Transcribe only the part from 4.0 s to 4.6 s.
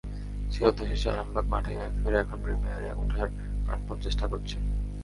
চেষ্টা করছে।